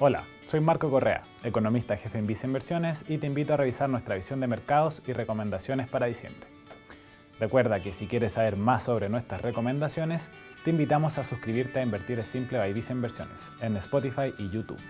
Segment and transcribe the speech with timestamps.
[0.00, 4.16] Hola, soy Marco Correa, economista jefe en Vice Inversiones y te invito a revisar nuestra
[4.16, 6.48] visión de mercados y recomendaciones para diciembre.
[7.38, 10.30] Recuerda que si quieres saber más sobre nuestras recomendaciones,
[10.64, 14.80] te invitamos a suscribirte a Invertir Simple by Vice Inversiones en Spotify y YouTube.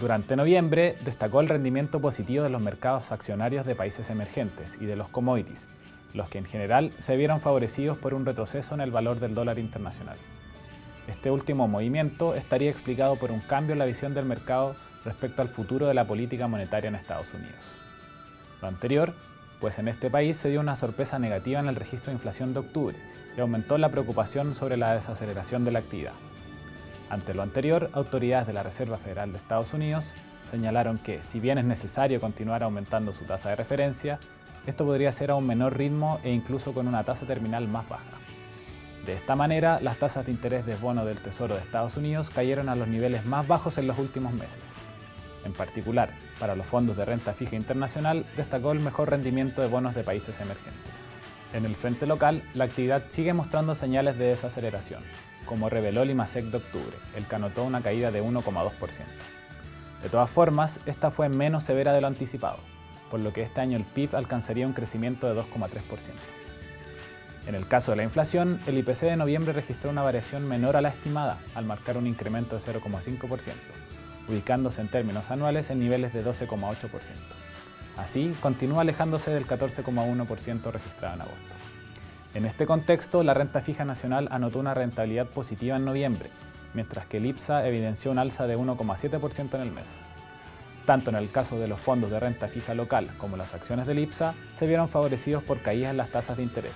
[0.00, 4.96] Durante noviembre destacó el rendimiento positivo de los mercados accionarios de países emergentes y de
[4.96, 5.68] los commodities,
[6.14, 9.58] los que en general se vieron favorecidos por un retroceso en el valor del dólar
[9.58, 10.16] internacional.
[11.06, 14.74] Este último movimiento estaría explicado por un cambio en la visión del mercado
[15.04, 17.60] respecto al futuro de la política monetaria en Estados Unidos.
[18.62, 19.12] Lo anterior,
[19.60, 22.60] pues en este país se dio una sorpresa negativa en el registro de inflación de
[22.60, 22.96] octubre
[23.36, 26.14] y aumentó la preocupación sobre la desaceleración de la actividad.
[27.10, 30.14] Ante lo anterior, autoridades de la Reserva Federal de Estados Unidos
[30.52, 34.20] señalaron que, si bien es necesario continuar aumentando su tasa de referencia,
[34.64, 38.04] esto podría ser a un menor ritmo e incluso con una tasa terminal más baja.
[39.04, 42.68] De esta manera, las tasas de interés de bono del Tesoro de Estados Unidos cayeron
[42.68, 44.60] a los niveles más bajos en los últimos meses.
[45.44, 49.96] En particular, para los fondos de renta fija internacional, destacó el mejor rendimiento de bonos
[49.96, 50.92] de países emergentes.
[51.54, 55.02] En el frente local, la actividad sigue mostrando señales de desaceleración,
[55.50, 58.70] como reveló el IMASEC de octubre, el que anotó una caída de 1,2%.
[60.00, 62.58] De todas formas, esta fue menos severa de lo anticipado,
[63.10, 66.12] por lo que este año el PIB alcanzaría un crecimiento de 2,3%.
[67.48, 70.82] En el caso de la inflación, el IPC de noviembre registró una variación menor a
[70.82, 73.52] la estimada, al marcar un incremento de 0,5%,
[74.28, 76.76] ubicándose en términos anuales en niveles de 12,8%.
[77.96, 81.54] Así, continúa alejándose del 14,1% registrado en agosto.
[82.32, 86.30] En este contexto, la renta fija nacional anotó una rentabilidad positiva en noviembre,
[86.74, 89.88] mientras que el IPSA evidenció un alza de 1,7% en el mes.
[90.86, 93.98] Tanto en el caso de los fondos de renta fija local como las acciones del
[93.98, 96.74] IPSA se vieron favorecidos por caídas en las tasas de interés,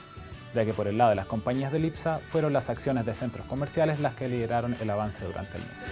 [0.56, 3.46] ya que por el lado de las compañías del IPSA fueron las acciones de centros
[3.46, 5.84] comerciales las que lideraron el avance durante el mes.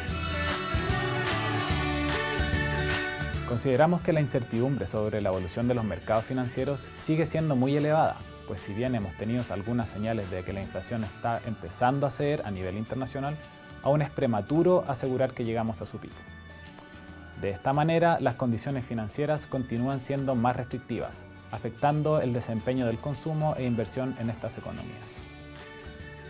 [3.47, 8.17] Consideramos que la incertidumbre sobre la evolución de los mercados financieros sigue siendo muy elevada,
[8.47, 12.43] pues si bien hemos tenido algunas señales de que la inflación está empezando a ceder
[12.45, 13.37] a nivel internacional,
[13.83, 16.15] aún es prematuro asegurar que llegamos a su pico.
[17.41, 23.55] De esta manera, las condiciones financieras continúan siendo más restrictivas, afectando el desempeño del consumo
[23.57, 25.33] e inversión en estas economías.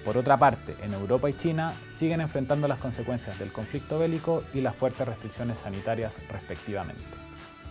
[0.04, 4.60] Por otra parte, en Europa y China siguen enfrentando las consecuencias del conflicto bélico y
[4.60, 7.02] las fuertes restricciones sanitarias respectivamente.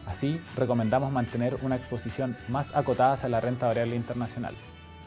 [0.06, 4.56] Así, recomendamos mantener una exposición más acotada hacia la renta variable internacional,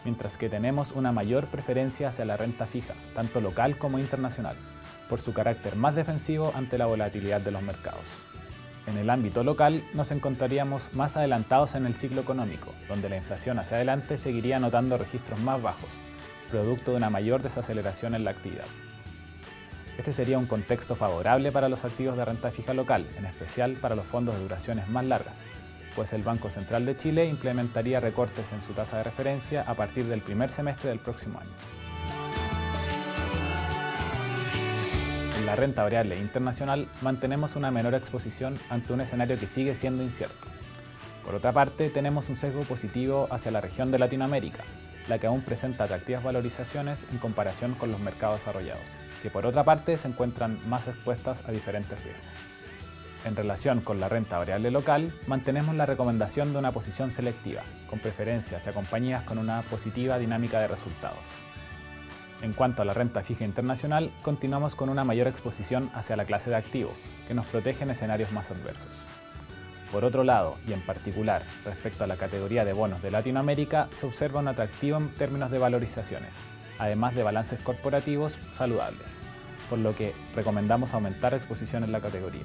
[0.05, 4.57] mientras que tenemos una mayor preferencia hacia la renta fija, tanto local como internacional,
[5.09, 8.05] por su carácter más defensivo ante la volatilidad de los mercados.
[8.87, 13.59] En el ámbito local nos encontraríamos más adelantados en el ciclo económico, donde la inflación
[13.59, 15.89] hacia adelante seguiría anotando registros más bajos,
[16.51, 18.67] producto de una mayor desaceleración en la actividad.
[19.99, 23.95] Este sería un contexto favorable para los activos de renta fija local, en especial para
[23.95, 25.39] los fondos de duraciones más largas,
[25.95, 30.07] pues el Banco Central de Chile implementaría recortes en su tasa de referencia a partir
[30.07, 31.51] del primer semestre del próximo año.
[35.39, 40.03] En la renta variable internacional mantenemos una menor exposición ante un escenario que sigue siendo
[40.03, 40.49] incierto.
[41.25, 44.65] Por otra parte, tenemos un sesgo positivo hacia la región de Latinoamérica,
[45.09, 48.89] la que aún presenta atractivas valorizaciones en comparación con los mercados desarrollados,
[49.25, 52.27] que por otra parte se encuentran más expuestas a diferentes riesgos.
[53.25, 58.01] En relación con la renta variable local, mantenemos la recomendación de una posición selectiva, con
[58.01, 61.17] preferencia hacia compañías con una positiva dinámica de resultados.
[62.43, 66.51] En cuanto a la renta fija internacional, continuamos con una mayor exposición hacia la clase
[66.51, 66.93] de activo,
[67.27, 68.93] que nos protege en escenarios más adversos.
[69.91, 74.05] Por otro lado, y en particular respecto a la categoría de bonos de Latinoamérica, se
[74.05, 76.35] observa un atractivo en términos de valorizaciones,
[76.79, 79.07] además de balances corporativos saludables,
[79.69, 82.45] por lo que recomendamos aumentar exposición en la categoría.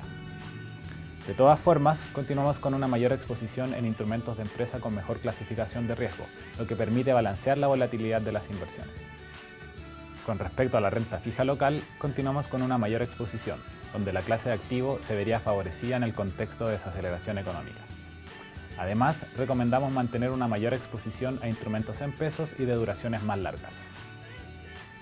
[1.27, 5.87] De todas formas, continuamos con una mayor exposición en instrumentos de empresa con mejor clasificación
[5.87, 6.25] de riesgo,
[6.57, 8.95] lo que permite balancear la volatilidad de las inversiones.
[10.25, 13.59] Con respecto a la renta fija local, continuamos con una mayor exposición,
[13.93, 17.81] donde la clase de activo se vería favorecida en el contexto de desaceleración económica.
[18.79, 23.73] Además, recomendamos mantener una mayor exposición a instrumentos en pesos y de duraciones más largas.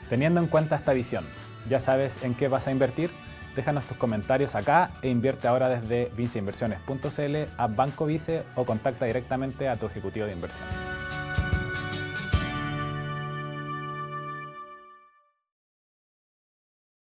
[0.09, 1.25] Teniendo en cuenta esta visión,
[1.69, 3.09] ¿ya sabes en qué vas a invertir?
[3.55, 9.67] Déjanos tus comentarios acá e invierte ahora desde viceinversiones.cl a Banco Vice o contacta directamente
[9.67, 10.96] a tu ejecutivo de inversión.